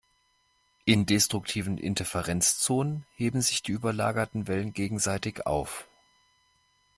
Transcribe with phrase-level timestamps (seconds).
[0.85, 5.87] In destruktiven Interferenzzonen heben sich die überlagerten Wellen gegenseitig auf.